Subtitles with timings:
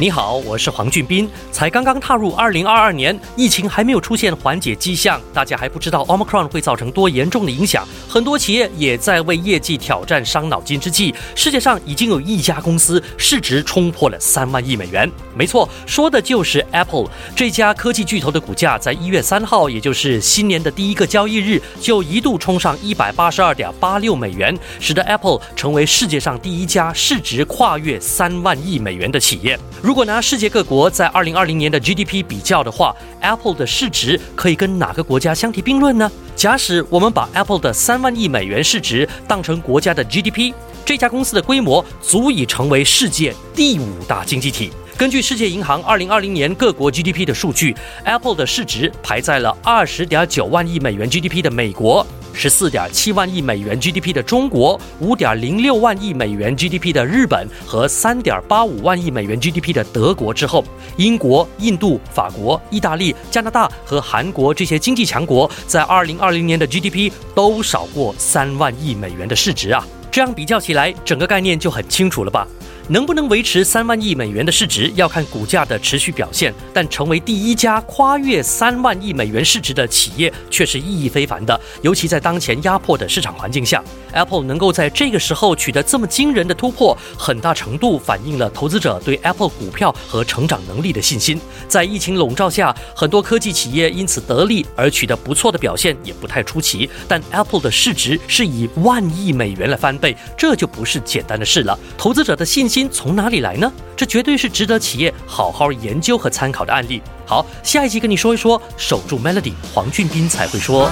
[0.00, 1.30] 你好，我是黄俊斌。
[1.52, 7.86] 才刚刚踏入二零二二年，疫情还没有出现缓解迹象，大家还不知道 Omicron 会造成多严重的影响。
[8.08, 15.08] 很多企业也在为业绩挑战伤脑筋之际，世界上已经有一家公司市值冲破了三万亿美元。
[15.32, 29.56] 没错，说的就是 Apple 这家科技巨头的股价，在一月三号，也就是新年的第一个交易日，就一度冲上一百八十二点八六美元，使得 Apple 成为世界上第一家市值跨越三万亿美元的企业。
[29.84, 36.10] 如果拿世界各国在二零二零年的 GDP 比较的话，Apple 的市值可以跟哪个国家相提并论呢？
[36.34, 40.54] 假使我们把 Apple 的三万亿美元市值当成国家的 GDP，
[40.86, 44.72] 这家公司的规模足以成为世界第五大经济体。
[44.96, 52.06] 根据世界银行二零二零年各国 GDP 的数据，Apple 的市值排在了二十点九万亿美元 GDP 的美国。
[52.34, 60.64] 十四点七万亿美元 GDP 的中国，五点零六万亿美元 GDP 的日本和三点八五万亿美元 GDP 的德国之后，
[60.96, 69.86] 英国、印度、法国、意大利、加拿大和韩国这些经济强国在二零二零年的 GDP 都少过三万亿美元的市值啊！
[70.10, 72.46] 这样比较起来，整个概念就很清楚了吧？
[72.88, 76.52] 能不能维持三万亿美元的市值，要看股价的持续表现。
[76.72, 81.58] 但成为第一家跨越三万亿美元市值的企业，却是意义非凡的。
[81.80, 91.40] 尤其在当前压迫的市场环境下，Apple 能够在这个时候取得这么惊人的突破，很大程度反映了投资者对 Apple 股票和成长能力的信心。
[91.66, 96.88] 在疫情笼罩下，很多科技企业因此得利而取得不错的表现，也不太出奇。
[97.08, 101.78] 但 Apple 的市值是以万亿美元来翻倍，这就不是简单的事了。
[101.96, 102.88] 投资者的信心。
[102.90, 103.72] 从哪里来呢？
[103.96, 107.00] 这绝对是值得企业好好研究和参考的案例。
[107.24, 110.90] 好，下一集跟你说一说，守住 Melody，黄俊斌才会说。